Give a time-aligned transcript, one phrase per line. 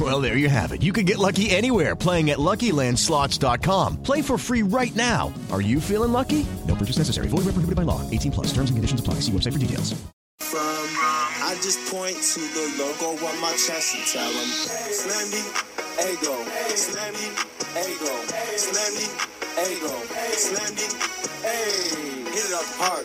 [0.00, 0.82] Well, there you have it.
[0.82, 4.02] You can get lucky anywhere playing at LuckyLandSlots.com.
[4.02, 5.30] Play for free right now.
[5.52, 6.46] Are you feeling lucky?
[6.66, 7.28] No purchase necessary.
[7.28, 8.00] Void where prohibited by law.
[8.08, 8.46] 18 plus.
[8.54, 9.20] Terms and conditions apply.
[9.20, 9.92] See website for details.
[10.38, 14.48] From, I just point to the logo on my chest and tell them,
[14.88, 15.44] Slammy,
[16.00, 16.32] ego,
[16.72, 17.28] Slammy,
[17.76, 18.14] ego,
[18.56, 19.04] Slammy,
[19.68, 19.92] ego,
[20.32, 20.88] Slammy,
[21.44, 23.04] hey, hit it up hard,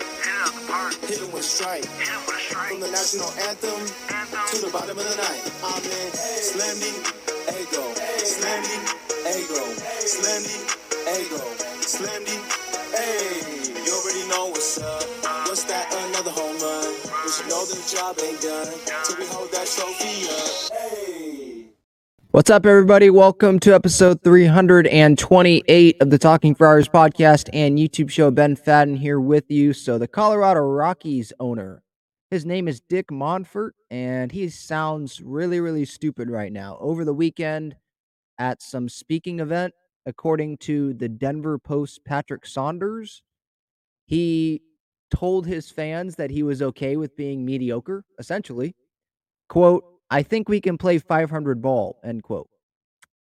[1.07, 3.79] hit it with strike, from the national anthem
[4.49, 5.43] to the bottom of the night.
[5.63, 6.11] I'm in.
[6.45, 6.91] Slammy,
[7.51, 7.83] ego,
[8.23, 8.77] Slammy,
[9.29, 9.63] ego,
[10.05, 10.57] Slammy,
[11.19, 11.41] ego,
[11.81, 12.37] Slammy,
[12.95, 15.03] hey, you already know what's up.
[15.47, 15.93] What's that?
[16.09, 16.93] Another home run.
[17.23, 18.73] We should know the job ain't done.
[19.05, 20.79] Till we hold that trophy up.
[20.79, 21.44] Hey.
[22.35, 23.09] What's up, everybody?
[23.09, 28.29] Welcome to episode 328 of the Talking Friars podcast and YouTube show.
[28.29, 29.71] Ben Fadden here with you.
[29.71, 31.81] So, the Colorado Rockies owner,
[32.29, 36.77] his name is Dick Monfort, and he sounds really, really stupid right now.
[36.81, 37.77] Over the weekend
[38.37, 39.73] at some speaking event,
[40.05, 43.23] according to the Denver Post Patrick Saunders,
[44.07, 44.61] he
[45.09, 48.75] told his fans that he was okay with being mediocre, essentially.
[49.47, 52.49] Quote, I think we can play 500 ball, end quote.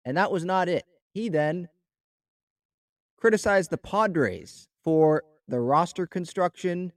[0.05, 0.85] And that was not it.
[1.13, 1.69] He then
[3.17, 6.91] criticized the Padres for the roster construction,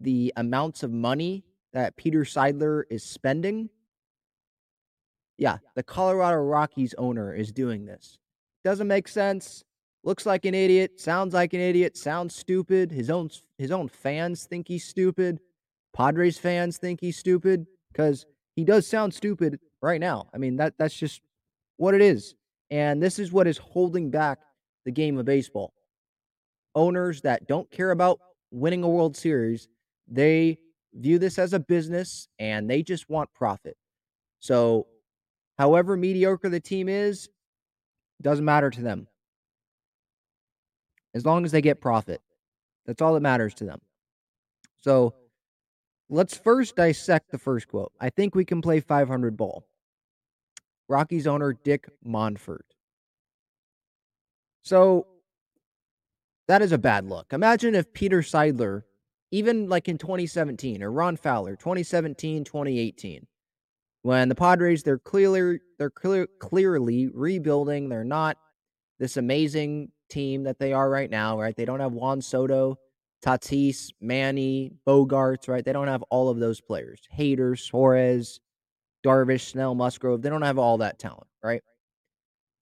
[0.00, 3.68] the amounts of money that Peter Seidler is spending.
[5.36, 8.18] Yeah, the Colorado Rockies owner is doing this.
[8.64, 9.64] Doesn't make sense.
[10.04, 12.90] Looks like an idiot, sounds like an idiot, sounds stupid.
[12.90, 15.40] His own his own fans think he's stupid.
[15.92, 18.24] Padres fans think he's stupid cuz
[18.58, 20.26] he does sound stupid right now.
[20.34, 21.22] I mean, that that's just
[21.76, 22.34] what it is.
[22.72, 24.40] And this is what is holding back
[24.84, 25.72] the game of baseball.
[26.74, 28.18] Owners that don't care about
[28.50, 29.68] winning a World Series,
[30.08, 30.58] they
[30.92, 33.76] view this as a business and they just want profit.
[34.40, 34.88] So,
[35.56, 37.28] however mediocre the team is,
[38.22, 39.06] doesn't matter to them.
[41.14, 42.20] As long as they get profit,
[42.86, 43.80] that's all that matters to them.
[44.80, 45.14] So,
[46.08, 47.92] let's first dissect the first quote.
[48.00, 49.66] I think we can play 500 ball.
[50.88, 52.64] Rockies owner Dick Monfort.
[54.62, 55.06] So
[56.46, 57.32] that is a bad look.
[57.32, 58.82] Imagine if Peter Seidler,
[59.30, 63.26] even like in 2017 or Ron Fowler, 2017, 2018,
[64.02, 67.88] when the Padres they're clearly they're clear, clearly rebuilding.
[67.88, 68.38] They're not
[68.98, 71.54] this amazing team that they are right now, right?
[71.54, 72.78] They don't have Juan Soto,
[73.24, 75.64] Tatis, Manny, Bogaerts, right?
[75.64, 77.00] They don't have all of those players.
[77.16, 78.40] Hader, Suarez,
[79.04, 80.22] Darvish, Snell, Musgrove.
[80.22, 81.62] They don't have all that talent, right?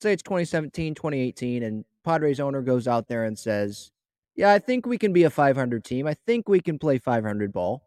[0.03, 3.91] Say it's 2017, 2018, and Padres owner goes out there and says,
[4.35, 6.07] Yeah, I think we can be a 500 team.
[6.07, 7.83] I think we can play 500 ball.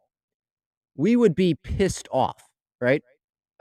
[0.95, 2.43] We would be pissed off,
[2.81, 3.01] right?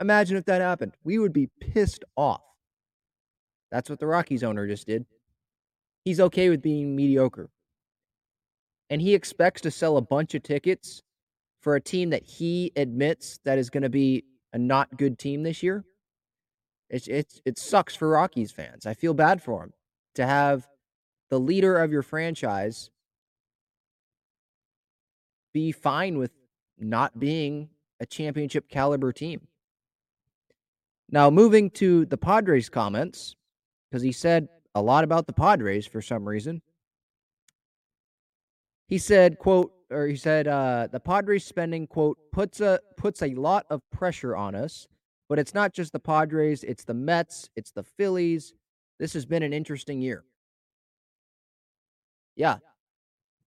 [0.01, 0.95] Imagine if that happened.
[1.03, 2.41] We would be pissed off.
[3.71, 5.05] That's what the Rockies owner just did.
[6.03, 7.49] He's okay with being mediocre.
[8.89, 11.01] And he expects to sell a bunch of tickets
[11.61, 15.43] for a team that he admits that is going to be a not good team
[15.43, 15.83] this year.
[16.89, 18.85] It's it's it sucks for Rockies fans.
[18.85, 19.73] I feel bad for him
[20.15, 20.67] to have
[21.29, 22.89] the leader of your franchise
[25.53, 26.31] be fine with
[26.79, 27.69] not being
[27.99, 29.47] a championship caliber team.
[31.11, 33.35] Now, moving to the Padres comments,
[33.89, 36.61] because he said a lot about the Padres for some reason.
[38.89, 43.33] He said, quote, or he said, uh, the Padres spending, quote, puts a puts a
[43.35, 44.87] lot of pressure on us,
[45.29, 48.53] but it's not just the Padres, it's the Mets, it's the Phillies.
[48.99, 50.23] This has been an interesting year.
[52.35, 52.57] Yeah.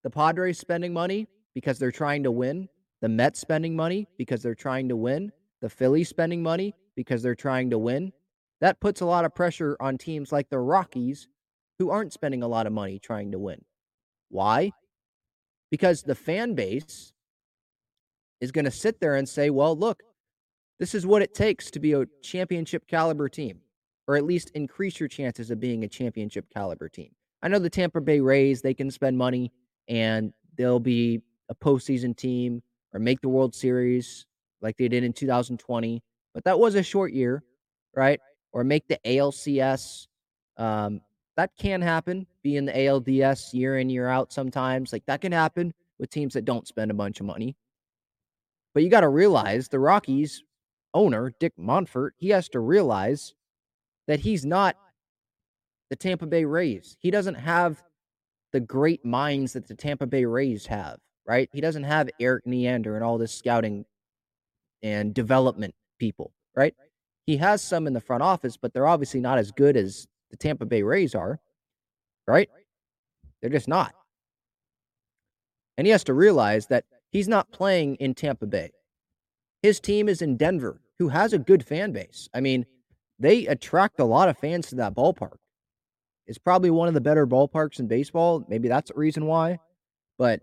[0.05, 2.69] The Padres spending money because they're trying to win.
[3.01, 5.33] The Mets spending money because they're trying to win.
[5.61, 8.13] The Phillies spending money because they're trying to win.
[8.61, 11.27] That puts a lot of pressure on teams like the Rockies
[11.79, 13.61] who aren't spending a lot of money trying to win.
[14.29, 14.71] Why?
[15.73, 17.15] Because the fan base
[18.43, 20.03] is going to sit there and say, well, look,
[20.79, 23.59] this is what it takes to be a championship caliber team,
[24.07, 27.09] or at least increase your chances of being a championship caliber team.
[27.43, 29.51] I know the Tampa Bay Rays, they can spend money
[29.89, 34.27] and they'll be a postseason team or make the World Series
[34.61, 36.03] like they did in 2020.
[36.35, 37.43] But that was a short year,
[37.97, 38.21] right?
[38.53, 40.07] Or make the ALCS.
[40.59, 41.01] Um,
[41.37, 44.93] that can happen, be in the ALDS year in, year out sometimes.
[44.93, 47.57] Like that can happen with teams that don't spend a bunch of money.
[48.75, 50.43] But you got to realize the Rockies
[50.95, 53.35] owner, Dick Monfort, he has to realize
[54.09, 54.77] that he's not
[55.91, 56.97] the Tampa Bay Rays.
[57.01, 57.83] He doesn't have
[58.53, 61.49] the great minds that the Tampa Bay Rays have, right?
[61.53, 63.85] He doesn't have Erik Neander and all this scouting
[64.83, 66.75] and development people, right?
[67.25, 70.37] He has some in the front office, but they're obviously not as good as the
[70.37, 71.39] Tampa Bay Rays are,
[72.27, 72.49] right?
[73.41, 73.95] They're just not.
[75.79, 78.73] And he has to realize that he's not playing in Tampa Bay.
[79.63, 82.29] His team is in Denver, who has a good fan base.
[82.35, 82.67] I mean,
[83.19, 85.37] they attract a lot of fans to that ballpark.
[86.27, 88.45] It's probably one of the better ballparks in baseball.
[88.49, 89.59] Maybe that's the reason why.
[90.19, 90.41] But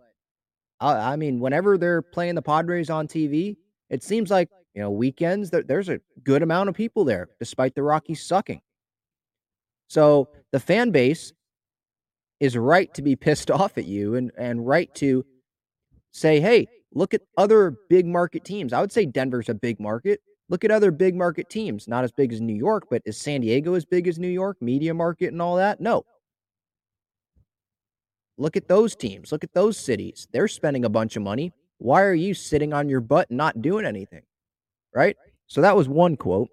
[0.80, 3.58] I, I mean, whenever they're playing the Padres on TV,
[3.90, 7.76] it seems like you know weekends there, there's a good amount of people there, despite
[7.76, 8.62] the Rockies sucking.
[9.90, 11.34] So the fan base
[12.40, 15.26] is right to be pissed off at you and and right to
[16.12, 18.72] say, hey, look at other big market teams.
[18.72, 20.22] I would say Denver's a big market.
[20.48, 23.42] Look at other big market teams, not as big as New York, but is San
[23.42, 25.80] Diego as big as New York, media market and all that?
[25.80, 26.04] No.
[28.40, 29.32] Look at those teams.
[29.32, 30.28] Look at those cities.
[30.32, 31.54] They're spending a bunch of money.
[31.78, 34.24] Why are you sitting on your butt not doing anything?
[34.96, 35.16] Right?
[35.46, 36.50] So that was one quote.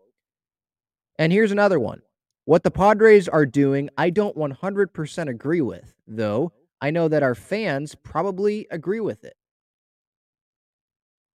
[1.18, 2.02] And here's another one.
[2.46, 7.34] What the Padres are doing, I don't 100% agree with, though I know that our
[7.34, 9.34] fans probably agree with it.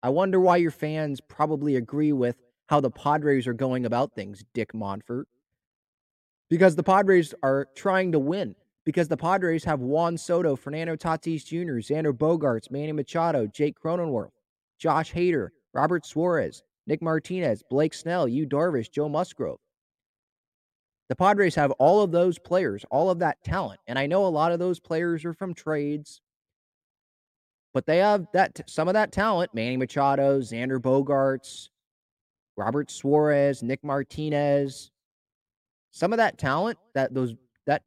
[0.03, 2.35] I wonder why your fans probably agree with
[2.67, 5.23] how the Padres are going about things, Dick Monfort.
[6.47, 8.53] Because the Padres are trying to win.
[8.85, 14.29] Because the Padres have Juan Soto, Fernando Tatis Jr., Xander Bogaerts, Manny Machado, Jake Cronenworth,
[14.77, 19.57] Josh Hader, Robert Suarez, Nick Martinez, Blake Snell, Yu Darvish, Joe Musgrove.
[21.09, 23.79] The Padres have all of those players, all of that talent.
[23.87, 26.21] And I know a lot of those players are from trades,
[27.73, 31.69] but they have that some of that talent, Manny Machado, Xander Bogaerts,
[32.55, 34.91] Robert Suarez, Nick Martinez,
[35.91, 37.33] some of that talent that those
[37.65, 37.81] that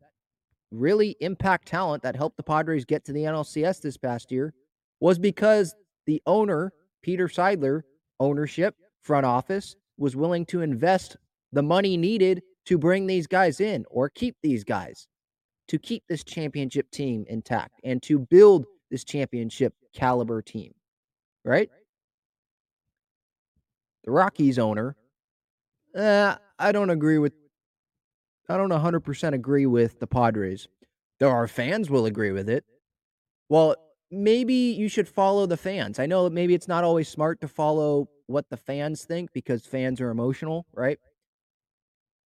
[0.73, 4.53] really impact talent that helped the Padres get to the NLCS this past year
[4.99, 5.75] was because
[6.07, 7.83] the owner, Peter Seidler,
[8.19, 11.17] ownership, front office, was willing to invest
[11.53, 15.07] the money needed to bring these guys in or keep these guys
[15.69, 20.73] to keep this championship team intact and to build this championship caliber team.
[21.45, 21.71] Right?
[24.05, 24.97] the Rockies owner,
[25.97, 27.33] uh, I don't agree with.
[28.49, 30.69] I don't 100% agree with the Padres.
[31.21, 32.65] There are fans will agree with it.
[33.49, 33.77] Well,
[34.11, 35.99] maybe you should follow the fans.
[35.99, 40.01] I know maybe it's not always smart to follow what the fans think because fans
[40.01, 40.99] are emotional, right?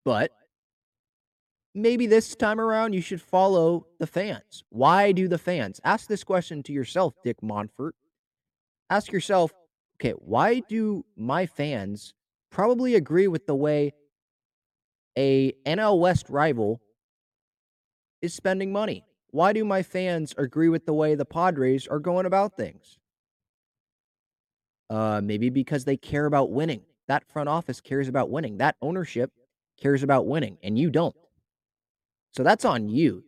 [0.06, 0.32] But
[1.74, 4.64] maybe this time around you should follow the fans.
[4.70, 5.80] Why do the fans?
[5.84, 7.94] Ask this question to yourself, Dick Monfort.
[8.90, 9.52] Ask yourself,
[9.98, 12.14] okay, why do my fans
[12.52, 13.94] probably agree with the way
[15.18, 16.82] a NL West rival
[18.22, 19.06] is spending money?
[19.32, 23.00] Why do my fans agree with the way the Padres are going about things?
[24.90, 26.82] Uh, maybe because they care about winning.
[27.08, 28.58] That front office cares about winning.
[28.58, 29.32] That ownership
[29.84, 31.16] cares about winning, and you don't.
[32.32, 33.26] So that's on you.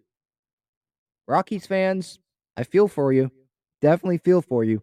[1.27, 2.19] Rockies fans,
[2.55, 3.31] I feel for you.
[3.81, 4.81] Definitely feel for you.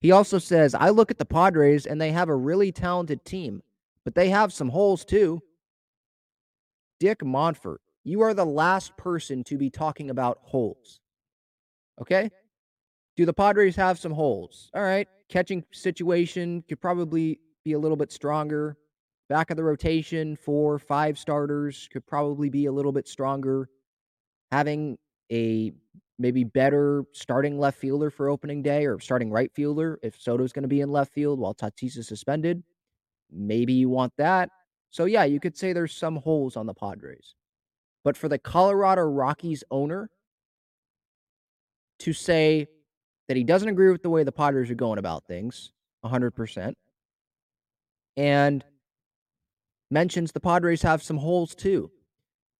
[0.00, 3.62] He also says, I look at the Padres and they have a really talented team,
[4.04, 5.40] but they have some holes too.
[7.00, 11.00] Dick Monfort, you are the last person to be talking about holes.
[12.00, 12.30] Okay?
[13.16, 14.70] Do the Padres have some holes?
[14.74, 15.08] All right.
[15.28, 18.76] Catching situation could probably be a little bit stronger.
[19.28, 23.68] Back of the rotation, four, five starters could probably be a little bit stronger.
[24.52, 24.98] Having
[25.32, 25.72] a
[26.18, 30.62] maybe better starting left fielder for opening day or starting right fielder if Soto's going
[30.62, 32.62] to be in left field while Tatis is suspended.
[33.30, 34.50] Maybe you want that.
[34.90, 37.34] So, yeah, you could say there's some holes on the Padres.
[38.04, 40.08] But for the Colorado Rockies owner
[41.98, 42.68] to say
[43.26, 45.72] that he doesn't agree with the way the Padres are going about things
[46.04, 46.74] 100%,
[48.16, 48.64] and
[49.90, 51.90] mentions the Padres have some holes too.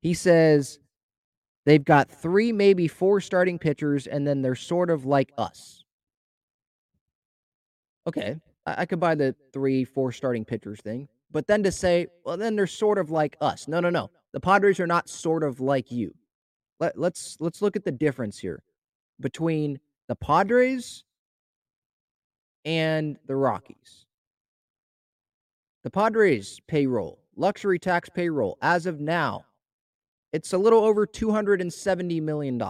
[0.01, 0.79] He says
[1.65, 5.85] they've got three, maybe four starting pitchers, and then they're sort of like us.
[8.07, 11.09] Okay, I, I could buy the three, four starting pitchers thing.
[11.33, 13.69] But then to say, well, then they're sort of like us.
[13.69, 14.11] No, no, no.
[14.33, 16.15] The Padres are not sort of like you.
[16.79, 18.63] Let, let's let's look at the difference here
[19.21, 21.05] between the Padres
[22.65, 24.06] and the Rockies.
[25.87, 29.45] The Padres payroll, luxury tax payroll, as of now,
[30.33, 32.61] it's a little over $270 million.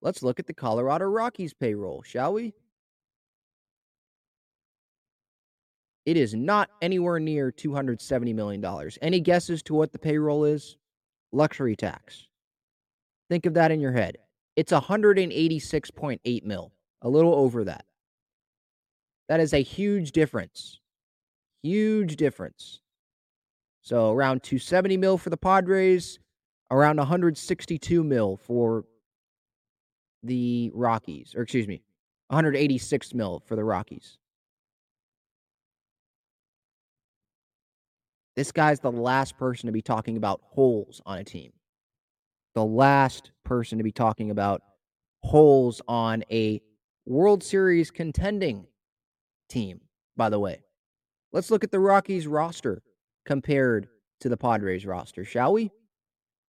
[0.00, 2.54] Let's look at the Colorado Rockies payroll, shall we?
[6.06, 8.90] It is not anywhere near $270 million.
[9.02, 10.78] Any guesses to what the payroll is?
[11.32, 12.28] Luxury tax.
[13.28, 14.16] Think of that in your head.
[14.56, 17.84] It's 186.8 mil, a little over that.
[19.28, 20.80] That is a huge difference.
[21.66, 22.80] Huge difference.
[23.82, 26.18] So around 270 mil for the Padres,
[26.70, 28.84] around 162 mil for
[30.22, 31.82] the Rockies, or excuse me,
[32.28, 34.18] 186 mil for the Rockies.
[38.36, 41.52] This guy's the last person to be talking about holes on a team
[42.56, 44.62] the last person to be talking about
[45.22, 46.60] holes on a
[47.04, 48.66] World Series contending
[49.50, 49.82] team,
[50.16, 50.65] by the way.
[51.36, 52.82] Let's look at the Rockies roster
[53.26, 53.88] compared
[54.20, 55.70] to the Padres roster, shall we?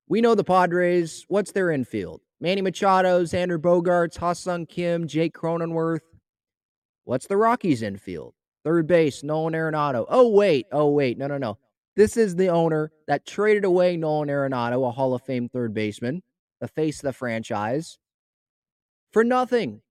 [0.08, 1.26] We know the Padres.
[1.28, 2.22] What's their infield?
[2.40, 6.00] Manny Machado, Xander Bogaerts, Ha-Seong Kim, Jake Cronenworth.
[7.04, 8.34] What's the Rockies infield?
[8.64, 10.06] Third base, Nolan Arenado.
[10.08, 10.68] Oh, wait.
[10.72, 11.18] Oh, wait.
[11.18, 11.58] No, no, no.
[11.98, 16.24] This is the owner that traded away Nolan Arenado, a Hall of Fame third baseman,
[16.62, 18.00] the face of the franchise,
[19.12, 19.82] for nothing.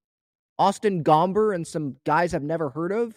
[0.59, 3.15] Austin Gomber and some guys I've never heard of.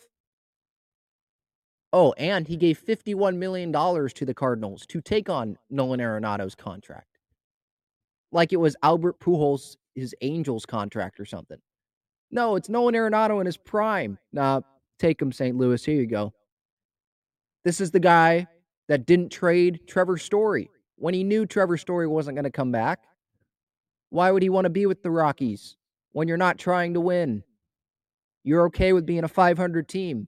[1.91, 7.17] Oh, and he gave $51 million to the Cardinals to take on Nolan Arenado's contract.
[8.31, 11.57] Like it was Albert Pujols, his Angels contract or something.
[12.31, 14.19] No, it's Nolan Arenado in his prime.
[14.31, 14.61] Nah,
[14.99, 15.57] take him, St.
[15.57, 15.83] Louis.
[15.83, 16.31] Here you go.
[17.65, 18.47] This is the guy
[18.87, 22.99] that didn't trade Trevor Story when he knew Trevor Story wasn't going to come back.
[24.11, 25.75] Why would he want to be with the Rockies
[26.11, 27.43] when you're not trying to win?
[28.43, 30.27] You're okay with being a 500 team.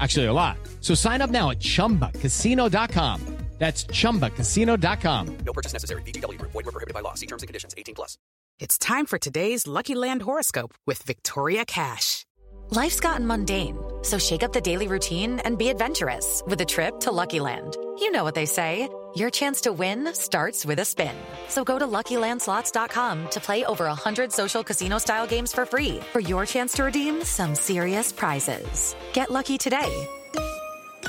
[0.00, 0.56] Actually, a lot.
[0.80, 3.40] So sign up now at chumbacasino.com.
[3.60, 5.36] That's ChumbaCasino.com.
[5.44, 6.00] No purchase necessary.
[6.02, 6.40] VGW.
[6.40, 7.12] Void were prohibited by law.
[7.12, 7.74] See terms and conditions.
[7.76, 8.16] 18 plus.
[8.58, 12.24] It's time for today's Lucky Land horoscope with Victoria Cash.
[12.70, 17.00] Life's gotten mundane, so shake up the daily routine and be adventurous with a trip
[17.00, 17.76] to Lucky Land.
[17.98, 18.88] You know what they say.
[19.16, 21.14] Your chance to win starts with a spin.
[21.48, 26.44] So go to LuckyLandSlots.com to play over 100 social casino-style games for free for your
[26.46, 28.94] chance to redeem some serious prizes.
[29.12, 30.06] Get lucky today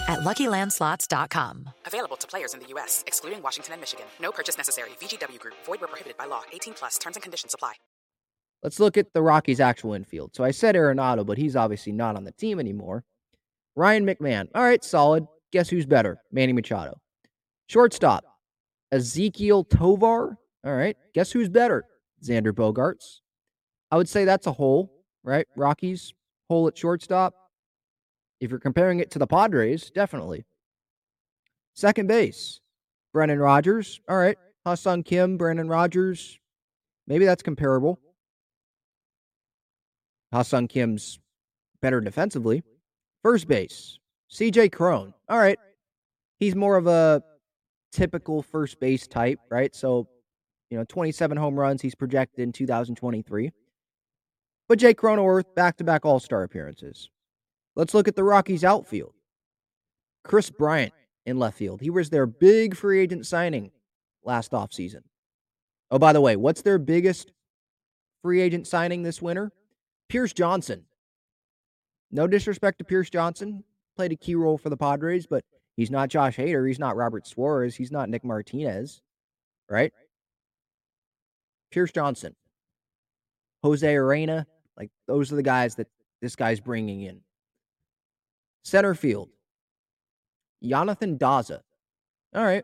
[0.10, 1.70] at LuckyLandSlots.com.
[1.86, 4.05] Available to players in the U.S., excluding Washington and Michigan.
[4.22, 4.89] No purchase necessary.
[5.00, 5.55] VGW Group.
[5.65, 6.41] Void where prohibited by law.
[6.51, 6.98] 18 plus.
[6.98, 7.74] Terms and conditions apply.
[8.63, 10.36] Let's look at the Rockies' actual infield.
[10.36, 13.03] So I said Arenado, but he's obviously not on the team anymore.
[13.75, 14.48] Ryan McMahon.
[14.53, 15.27] All right, solid.
[15.51, 16.20] Guess who's better?
[16.31, 17.00] Manny Machado.
[17.71, 18.25] Shortstop.
[18.93, 20.37] Ezequiel Tovar.
[20.65, 20.97] All right.
[21.13, 21.85] Guess who's better?
[22.21, 23.21] Xander Bogaerts.
[23.89, 24.91] I would say that's a hole,
[25.23, 25.47] right?
[25.55, 26.13] Rockies,
[26.49, 27.33] hole at shortstop.
[28.41, 30.43] If you're comparing it to the Padres, definitely.
[31.73, 32.59] Second base,
[33.13, 34.01] Brendan Rodgers.
[34.09, 34.37] All right.
[34.65, 36.37] Ha-Seong Kim, Brendan Rodgers.
[37.07, 38.01] Maybe that's comparable.
[40.33, 41.19] Ha-Seong Kim's
[41.81, 42.63] better defensively.
[43.23, 43.97] First base,
[44.29, 45.13] CJ Cron.
[45.29, 45.57] All right.
[46.37, 47.23] He's more of a
[47.91, 49.75] typical first base type, right?
[49.75, 50.07] So,
[50.69, 53.51] you know, 27 home runs he's projected in 2023.
[54.67, 57.10] But Jake Cronenworth, back to back All Star appearances.
[57.75, 59.13] Let's look at the Rockies outfield.
[60.24, 60.93] Kris Bryant
[61.25, 61.81] in left field.
[61.81, 63.71] He was their big free agent signing
[64.24, 65.01] last offseason.
[65.89, 67.31] Oh, by the way, what's their biggest
[68.21, 69.51] free agent signing this winter?
[70.10, 70.86] Pierce Johnson.
[72.12, 73.63] No disrespect to Pierce Johnson,
[73.95, 75.43] played a key role for the Padres, but
[75.81, 76.67] he's not Josh Hader.
[76.67, 77.75] He's not Robert Suarez.
[77.75, 79.01] He's not Nick Martinez,
[79.67, 79.91] right?
[81.71, 82.35] Pierce Johnson,
[83.63, 84.45] Jose Urena.
[84.77, 85.88] like those are the guys that
[86.21, 87.21] this guy's bringing in.
[88.63, 89.29] Center field,
[90.63, 91.61] Jonathan Daza.
[92.35, 92.63] All right.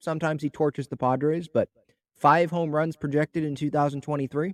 [0.00, 1.68] Sometimes he torches the Padres, but
[2.16, 4.52] five home runs projected in 2023.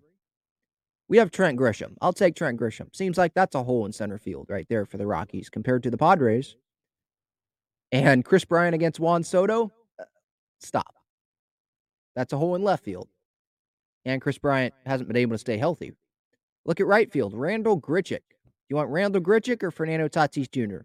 [1.08, 1.94] We have Trent Grisham.
[2.02, 2.94] I'll take Trent Grisham.
[2.94, 5.90] Seems like that's a hole in center field right there for the Rockies compared to
[5.90, 6.56] the Padres.
[7.92, 10.04] And Kris Bryant against Juan Soto, uh,
[10.60, 10.94] stop.
[12.14, 13.08] That's a hole in left field.
[14.04, 15.92] And Kris Bryant hasn't been able to stay healthy.
[16.64, 17.34] Look at right field.
[17.34, 18.20] Randall Grichuk.
[18.68, 20.82] You want Randall Grichuk or Fernando Tatis Jr.?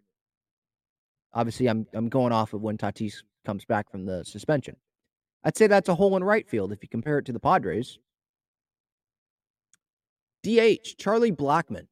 [1.34, 4.78] Obviously, I'm I'm going off of when Tatis comes back from the suspension.
[5.44, 8.00] I'd say that's a hole in right field if you compare it to the Padres.
[10.44, 11.88] DH, Charlie Blackmon.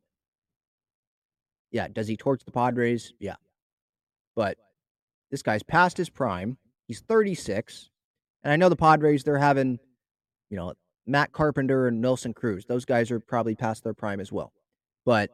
[1.72, 3.14] Yeah, does he torch the Padres?
[3.20, 3.36] Yeah.
[4.36, 4.58] But
[5.32, 6.58] this guy's past his prime.
[6.88, 7.90] He's 36.
[8.44, 9.80] And I know the Padres, they're having,
[10.50, 10.74] you know,
[11.08, 12.66] Matt Carpenter and Nelson Cruz.
[12.66, 14.52] Those guys are probably past their prime as well.
[15.06, 15.32] But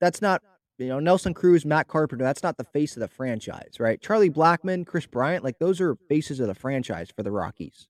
[0.00, 0.42] that's not,
[0.78, 4.00] you know, Nelson Cruz, Matt Carpenter, that's not the face of the franchise, right?
[4.00, 7.86] Charlie Blackmon, Kris Bryant, like those are faces of the franchise for the Rockies.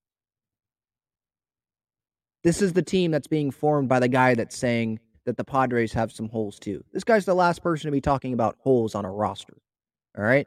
[2.42, 5.94] This is the team that's being formed by the guy that's saying that the Padres
[5.94, 6.84] have some holes too.
[6.92, 9.56] This guy's the last person to be talking about holes on a roster.
[10.16, 10.46] All right.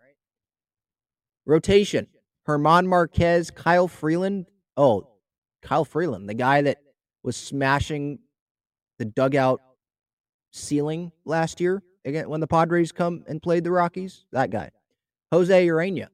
[1.47, 2.07] Rotation
[2.47, 4.45] Germán Marquez, Kyle Freeland.
[4.75, 5.07] Oh,
[5.61, 6.77] Kyle Freeland, the guy that
[7.23, 8.19] was smashing
[8.99, 9.61] the dugout
[10.51, 14.25] ceiling last year again when the Padres come and played the Rockies.
[14.31, 14.69] That guy.
[15.31, 16.07] Jose Urena,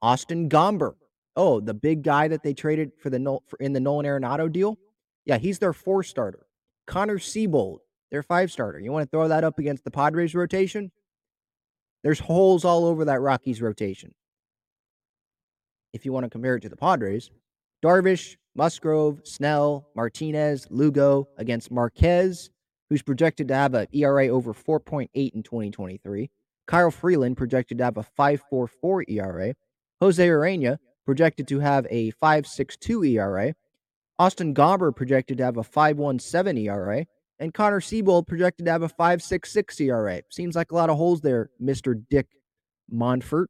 [0.00, 0.94] Austin Gomber.
[1.36, 4.78] Oh, the big guy that they traded for the for, in the Nolan Arenado deal.
[5.24, 6.46] Yeah, he's their four starter.
[6.86, 7.78] Connor Seabold,
[8.10, 8.80] their five starter.
[8.80, 10.90] You want to throw that up against the Padres rotation?
[12.02, 14.14] There's holes all over that Rockies rotation.
[15.92, 17.30] If you want to compare it to the Padres,
[17.82, 22.50] Darvish, Musgrove, Snell, Martinez, Lugo against Marquez,
[22.90, 26.30] who's projected to have an ERA over 4.8 in 2023.
[26.66, 29.54] Kyle Freeland projected to have a 5.44 ERA.
[30.00, 33.54] Jose Urena projected to have a 5.62 ERA.
[34.18, 37.06] Austin Gomber projected to have a 5.17 ERA,
[37.38, 40.22] and Connor Seabold projected to have a 5.66 ERA.
[40.30, 42.26] Seems like a lot of holes there, Mister Dick
[42.92, 43.46] Monfort.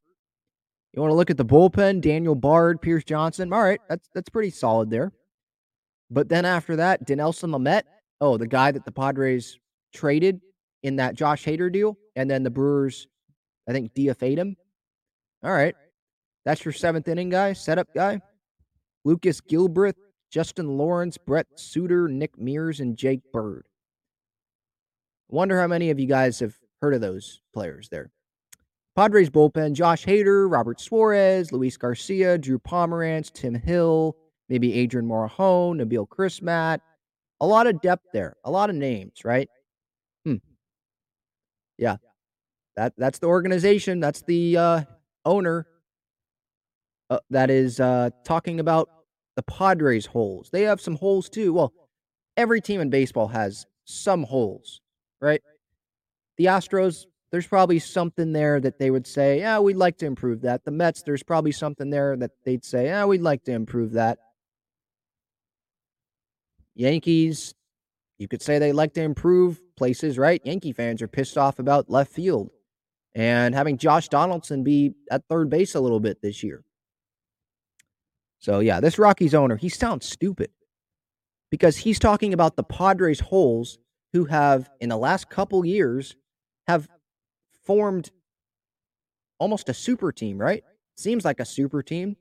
[0.98, 2.00] You want to look at the bullpen?
[2.00, 3.52] Daniel Bard, Pierce Johnson.
[3.52, 5.12] All right, that's that's pretty solid there.
[6.10, 7.82] But then after that, Dinelson Lamet.
[8.20, 9.60] Oh, the guy that the Padres
[9.94, 10.40] traded
[10.82, 13.06] in that Josh Hader deal, and then the Brewers,
[13.68, 14.56] I think, DFA'd him.
[15.44, 15.76] All right,
[16.44, 18.20] that's your seventh inning guy, setup guy.
[19.04, 19.94] Lucas Gilbreth,
[20.32, 23.68] Justin Lawrence, Brent Suter, Nick Mears, and Jake Bird.
[25.28, 28.10] Wonder how many of you guys have heard of those players there.
[28.98, 34.16] Padres bullpen, Josh Hader, Robert Suarez, Luis Garcia, Drew Pomeranz, Tim Hill,
[34.48, 36.80] maybe Adrian Morejon, Nabil Crismatt.
[37.40, 39.48] A lot of depth there, a lot of names, right?
[40.24, 40.38] Hmm.
[41.78, 41.98] Yeah.
[42.74, 44.80] That that's the organization, that's the uh,
[45.24, 45.68] owner
[47.08, 48.88] uh, that is uh, talking about
[49.36, 50.50] the Padres holes.
[50.50, 51.52] They have some holes too.
[51.52, 51.72] Well,
[52.36, 54.80] every team in baseball has some holes,
[55.20, 55.40] right?
[56.36, 60.42] The Astros, there's probably something there that they would say, yeah, we'd like to improve
[60.42, 60.64] that.
[60.64, 64.18] The Mets, there's probably something there that they'd say, yeah, we'd like to improve that.
[66.74, 67.54] Yankees,
[68.18, 70.40] you could say they like to improve places, right?
[70.44, 72.50] Yankee fans are pissed off about left field
[73.14, 76.64] and having Josh Donaldson be at third base a little bit this year.
[78.38, 80.50] So yeah, this Rockies owner, he sounds stupid
[81.50, 83.78] because he's talking about the Padres holes
[84.12, 86.16] who have in the last couple years
[86.66, 86.88] have
[87.68, 88.10] formed
[89.38, 90.64] almost a super team, right?
[90.96, 92.16] Seems like a super team.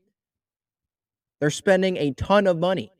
[1.40, 2.92] They're spending a ton of money.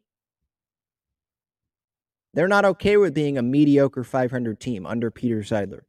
[2.34, 5.82] They're not okay with being a mediocre 500 team under Peter Seidler,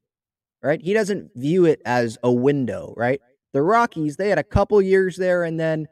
[0.61, 0.81] right?
[0.83, 3.21] He doesn't view it as a window, right?
[3.53, 5.87] The Rockies, they had a couple years there and then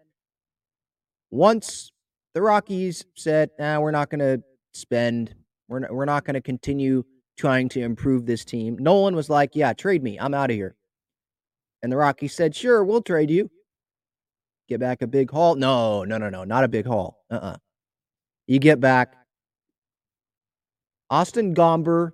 [1.30, 1.92] once
[2.34, 5.32] the Rockies said, nah, we're not going to spend,
[5.68, 7.04] we're not, we're not going to continue
[7.36, 8.76] trying to improve this team.
[8.78, 10.18] Nolan was like, "Yeah, trade me.
[10.18, 10.76] I'm out of here."
[11.82, 13.50] And the Rockies said, "Sure, we'll trade you.
[14.68, 17.24] Get back a big haul." No, no, no, no, not a big haul.
[17.30, 17.56] Uh-uh.
[18.46, 19.14] You get back
[21.10, 22.12] Austin Gomber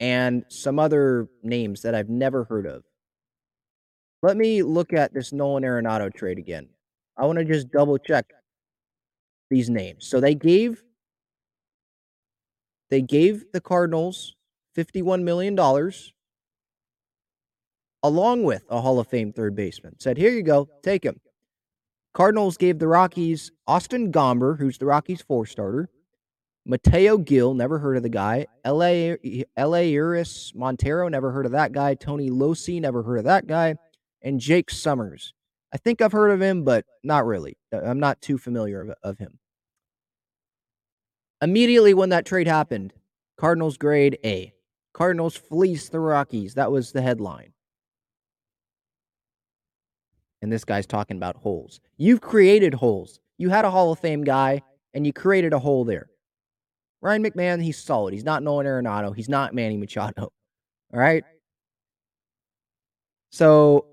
[0.00, 2.84] and some other names that I've never heard of.
[4.22, 6.68] Let me look at this Nolan Arenado trade again.
[7.16, 8.32] I want to just double check
[9.50, 10.06] these names.
[10.06, 10.83] So they gave
[12.90, 14.36] they gave the Cardinals
[14.76, 15.58] $51 million
[18.02, 19.98] along with a Hall of Fame third baseman.
[19.98, 21.20] Said, "Here you go, take him."
[22.12, 25.88] Cardinals gave the Rockies Austin Gomber, who's the Rockies four starter,
[26.66, 28.46] Mateo Gil, never heard of the guy.
[28.64, 29.18] L.A.
[29.58, 31.94] Elehuris Montero, never heard of that guy.
[31.94, 33.74] Tony Locey, never heard of that guy.
[34.22, 35.34] And Jake Sommers.
[35.74, 37.58] I think I've heard of him, but not really.
[37.72, 39.38] I'm not too familiar of, of him.
[41.42, 42.92] Immediately when that trade happened,
[43.36, 44.52] Cardinals grade A.
[44.92, 46.54] Cardinals fleece the Rockies.
[46.54, 47.52] That was the headline.
[50.40, 51.80] And this guy's talking about holes.
[51.96, 53.18] You've created holes.
[53.38, 56.08] You had a Hall of Fame guy, and you created a hole there.
[57.00, 58.14] Ryan McMahon, he's solid.
[58.14, 59.14] He's not Nolan Arenado.
[59.14, 60.22] He's not Manny Machado.
[60.94, 61.24] All right.
[63.30, 63.86] So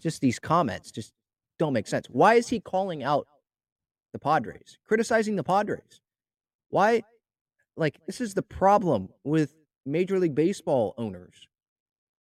[0.00, 1.12] just these comments just
[1.58, 2.06] don't make sense.
[2.10, 3.26] Why is he calling out
[4.12, 6.00] the Padres, criticizing the Padres?
[6.70, 7.02] Why?
[7.76, 9.54] Like, this is the problem with
[9.86, 11.46] Major League Baseball owners.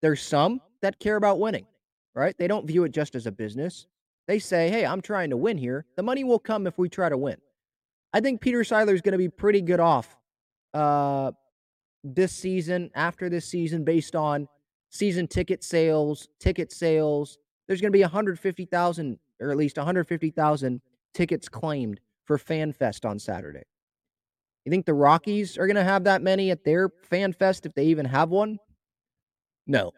[0.02, 1.66] There's some that care about winning,
[2.14, 2.36] right?
[2.38, 3.88] They don't view it just as a business.
[4.28, 5.86] They say, hey, I'm trying to win here.
[5.96, 7.38] The money will come if we try to win.
[8.14, 10.16] I think Peter Seidler is going to be pretty good off
[10.74, 11.32] uh,
[12.04, 14.48] this season, after this season, based on
[14.90, 17.38] season ticket sales, ticket sales.
[17.68, 20.82] There's going to be 150,000 or at least 150,000
[21.14, 23.64] tickets claimed for FanFest on Saturday.
[24.66, 27.86] You think the Rockies are going to have that many at their FanFest if they
[27.86, 28.58] even have one?
[29.68, 29.92] No.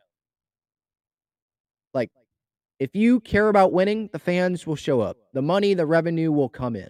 [1.94, 2.12] Like,
[2.78, 5.18] if you care about winning, the fans will show up.
[5.34, 6.90] The money, the revenue will come in.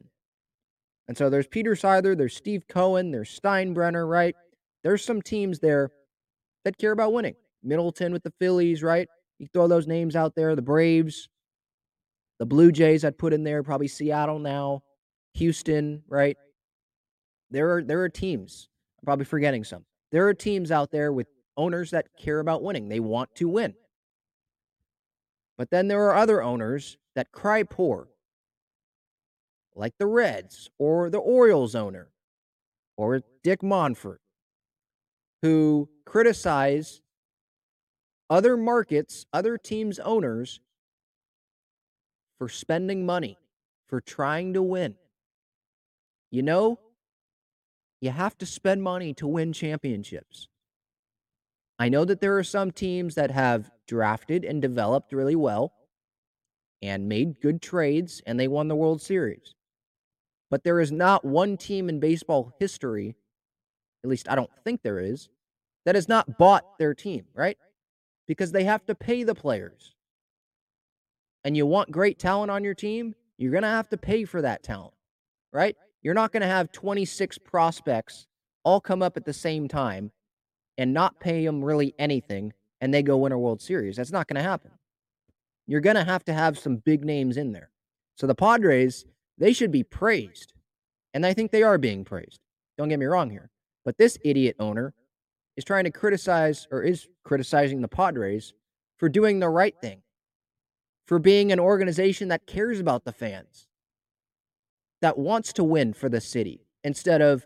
[1.08, 4.36] And so there's Peter Seidler, there's Steve Cohen, there's Steinbrenner, right?
[4.84, 5.92] There's some teams there
[6.66, 7.36] that care about winning.
[7.64, 9.08] Middleton with the Phillies, right?
[9.40, 11.30] You throw those names out there, the Braves,
[12.40, 14.82] the Blue Jays I'd put in there, probably Seattle now,
[15.36, 16.38] Houston, right?
[17.52, 18.70] There are there are teams.
[19.00, 19.86] I'm probably forgetting some.
[20.12, 22.90] There are teams out there with owners that care about winning.
[22.90, 23.74] They want to win.
[25.58, 28.10] But then there are other owners that cry poor
[29.78, 32.10] like the Reds or the Orioles owner
[32.98, 34.18] or Dick Monfort,
[35.42, 37.02] who criticize
[38.30, 40.60] other markets, other teams' owners
[42.40, 43.38] for spending money,
[43.88, 44.96] for trying to win.
[46.32, 46.80] You know,
[48.02, 50.48] you have to spend money to win championships.
[51.80, 55.74] I know that there are some teams that have drafted and developed really well
[56.82, 59.54] and made good trades and they won the World Series.
[60.50, 63.16] But there is not one team in baseball history,
[64.04, 65.30] at least I don't think there is,
[65.86, 67.58] that has not bought their team, right?
[68.28, 69.94] Because they have to pay the players.
[71.44, 74.42] And you want great talent on your team, you're going to have to pay for
[74.42, 74.94] that talent,
[75.54, 75.76] right?
[76.02, 78.28] You're not going to have 26 prospects
[78.64, 80.12] all come up at the same time
[80.78, 83.96] and not pay them really anything and they go win a World Series.
[83.96, 84.72] That's not going to happen.
[85.66, 87.72] You're going to have to have some big names in there.
[88.16, 89.06] So the Padres
[89.38, 90.54] they should be praised.
[91.14, 92.40] And I think they are being praised.
[92.78, 93.50] Don't get me wrong here.
[93.86, 94.94] But this idiot owner
[95.56, 98.54] is trying to criticize or is criticizing the Padres
[98.98, 100.02] for doing the right thing,
[101.06, 103.67] for being an organization that cares about the fans,
[105.02, 107.46] that wants to win for the city instead of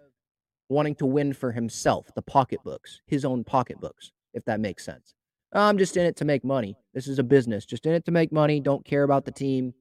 [0.69, 5.13] wanting to win for himself, the pocketbooks, his own pocketbooks, if that makes sense.
[5.53, 6.77] I'm just in it to make money.
[6.93, 8.61] This is a business, just in it to make money.
[8.61, 9.73] Don't care about the team.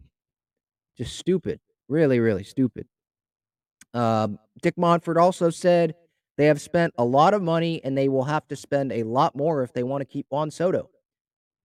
[0.99, 1.61] Just stupid.
[1.89, 2.87] Really, really stupid.
[3.95, 5.95] Um, Dick Monfort also said
[6.37, 9.37] they have spent a lot of money and they will have to spend a lot
[9.37, 10.91] more if they want to keep Juan Soto.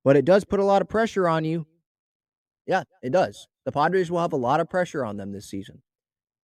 [0.04, 1.66] But it does put a lot of pressure on you.
[2.68, 3.48] Yeah, it does.
[3.66, 5.82] The Padres will have a lot of pressure on them this season.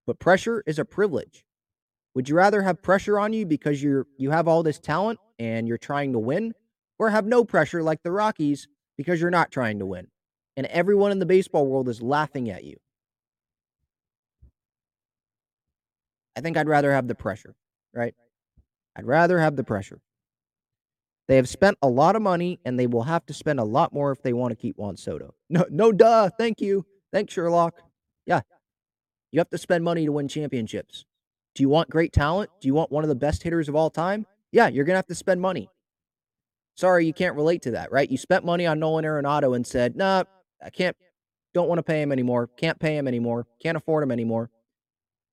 [0.06, 1.44] But pressure is a privilege.
[2.14, 5.66] Would you rather have pressure on you because you're you have all this talent and
[5.66, 6.52] you're trying to win
[6.98, 10.08] or have no pressure like the Rockies because you're not trying to win?
[10.56, 12.76] And everyone in the baseball world is laughing at you.
[16.36, 17.54] I think I'd rather have the pressure,
[17.94, 18.14] right?
[18.96, 20.00] I'd rather have the pressure.
[21.28, 23.92] They have spent a lot of money and they will have to spend a lot
[23.92, 25.34] more if they want to keep Juan Soto.
[25.48, 26.30] No, no, duh.
[26.36, 26.84] Thank you.
[27.12, 27.74] Thanks, Sherlock.
[28.26, 28.40] Yeah.
[29.32, 31.04] You have to spend money to win championships.
[31.54, 32.50] Do you want great talent?
[32.60, 34.26] Do you want one of the best hitters of all time?
[34.52, 35.68] Yeah, you're going to have to spend money.
[36.74, 38.10] Sorry, you can't relate to that, right?
[38.10, 40.24] You spent money on Nolan Arenado and said, nah,
[40.62, 40.96] I can't,
[41.52, 42.48] don't want to pay him anymore.
[42.56, 43.46] Can't pay him anymore.
[43.62, 44.50] Can't afford him anymore.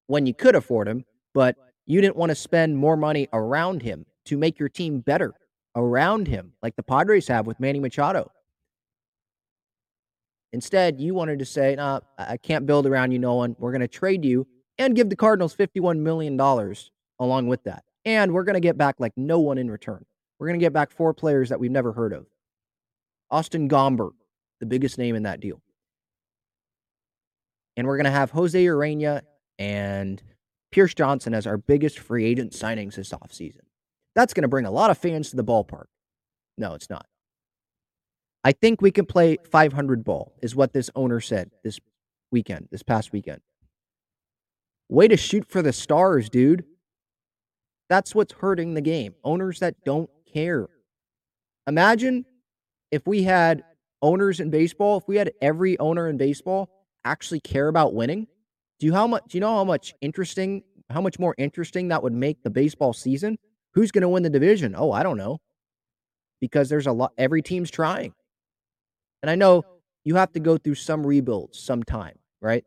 [0.08, 4.06] When you could afford him, but you didn't want to spend more money around him
[4.26, 5.34] to make your team better
[5.76, 8.32] around him, like the Padres have with Manny Machado.
[10.52, 13.56] Instead, you wanted to say, nah, I can't build around you, Nolan.
[13.60, 16.40] We're going to trade you and give the Cardinals $51 million
[17.20, 17.84] along with that.
[18.06, 20.06] And we're going to get back like no one in return.
[20.40, 22.26] We're going to get back four players that we've never heard of.
[23.30, 24.12] Austin Gomber,
[24.60, 25.62] the biggest name in that deal.
[27.78, 29.22] And we're going to have Jose Urena
[29.60, 30.22] and
[30.72, 33.62] Pierce Johnson as our biggest free agent signings this offseason.
[34.16, 35.86] That's going to bring a lot of fans to the ballpark.
[36.58, 37.06] No, it's not.
[38.44, 41.80] I think we can play 500 ball, is what this owner said this
[42.32, 43.42] weekend, this past weekend.
[44.88, 46.64] Way to shoot for the stars, dude.
[47.90, 49.16] That's what's hurting the game.
[49.24, 50.68] Owners that don't care.
[51.68, 52.26] Imagine
[52.92, 53.64] if we had
[54.02, 56.70] owners in baseball, if we had every owner in baseball
[57.04, 58.28] actually care about winning.
[58.80, 62.02] Do you how much do you know how much interesting how much more interesting that
[62.02, 63.38] would make the baseball season?
[63.74, 64.74] Who's going to win the division?
[64.76, 65.40] Oh, I don't know.
[66.42, 68.14] Because there's a lot every team's trying.
[69.22, 69.64] And I know
[70.04, 72.64] you have to go through some rebuilds sometime, right?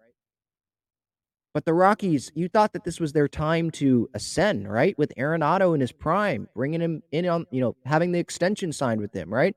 [1.55, 4.97] But the Rockies, you thought that this was their time to ascend, right?
[4.99, 9.01] With Arenado in his prime, bringing him in on, you know, having the extension signed
[9.01, 9.55] with him, right?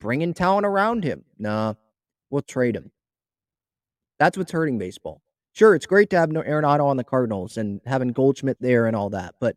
[0.00, 1.24] Bringing talent around him.
[1.38, 1.74] Nah,
[2.30, 2.90] we'll trade him.
[4.18, 5.22] That's what's hurting baseball.
[5.52, 9.10] Sure, it's great to have Arenado on the Cardinals and having Goldschmidt there and all
[9.10, 9.56] that, but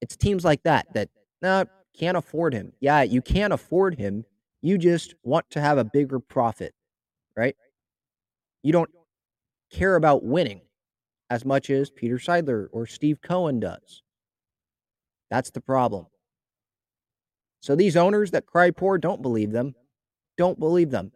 [0.00, 1.10] it's teams like that that
[1.42, 1.64] nah,
[1.96, 2.72] can't afford him.
[2.80, 4.24] Yeah, you can't afford him.
[4.62, 6.74] You just want to have a bigger profit,
[7.36, 7.56] right?
[8.62, 8.90] You don't
[9.70, 10.60] care about winning
[11.30, 14.02] as much as Peter Seidler or Steve Cohen does.
[15.30, 16.06] That's the problem.
[17.60, 19.74] So these owners that cry poor don't believe them.
[20.36, 21.12] Don't believe them.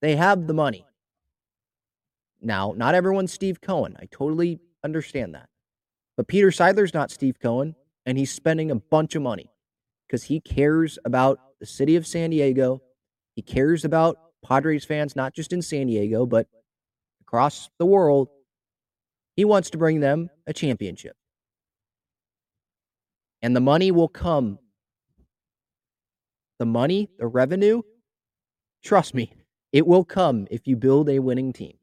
[0.00, 0.86] They have the money.
[2.40, 3.96] Now, not everyone's Steve Cohen.
[4.00, 5.48] I totally understand that.
[6.16, 7.74] But Peter Seidler's not Steve Cohen,
[8.06, 9.50] and he's spending a bunch of money
[10.06, 12.80] because he cares about the city of San Diego.
[13.34, 16.46] He cares about Padres fans, not just in San Diego, but
[17.22, 18.28] across the world.
[19.36, 21.16] He wants to bring them a championship.
[23.42, 24.58] And the money will come.
[26.58, 27.82] The money, the revenue,
[28.84, 29.32] trust me,
[29.72, 31.76] it will come if you build a winning team.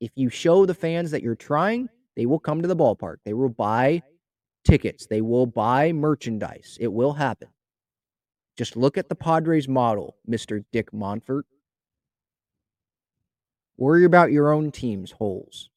[0.00, 3.16] If you show the fans that you're trying, they will come to the ballpark.
[3.24, 4.02] They will buy
[4.66, 5.06] tickets.
[5.06, 6.76] They will buy merchandise.
[6.80, 7.48] It will happen.
[8.56, 10.64] Just look at the Padres model, Mr.
[10.72, 11.42] Dick Monfort.
[13.76, 15.70] Worry about your own team's holes.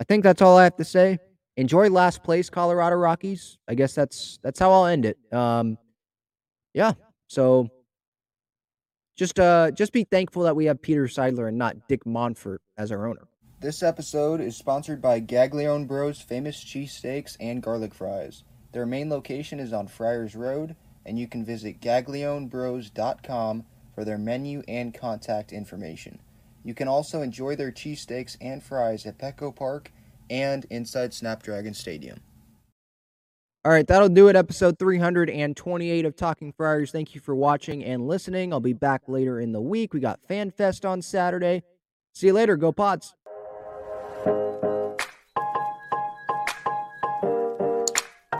[0.00, 1.18] I think that's all I have to say.
[1.56, 3.58] Enjoy last place, Colorado Rockies.
[3.68, 5.16] I guess that's that's how I'll end it.
[5.32, 5.78] Um,
[6.74, 6.92] yeah.
[7.28, 7.68] So
[9.16, 12.90] just uh just be thankful that we have Peter Seidler and not Dick Monfort as
[12.92, 13.28] our owner.
[13.64, 18.44] This episode is sponsored by Gaglione Bros famous cheesesteaks and garlic fries.
[18.72, 24.62] Their main location is on Friars Road, and you can visit gaglionebros.com for their menu
[24.68, 26.18] and contact information.
[26.62, 29.90] You can also enjoy their cheesesteaks and fries at Petco Park
[30.28, 32.20] and inside Snapdragon Stadium.
[33.64, 34.36] All right, that'll do it.
[34.36, 36.90] Episode 328 of Talking Friars.
[36.90, 38.52] Thank you for watching and listening.
[38.52, 39.94] I'll be back later in the week.
[39.94, 41.62] We got FanFest on Saturday.
[42.12, 42.58] See you later.
[42.58, 43.14] Go Pods.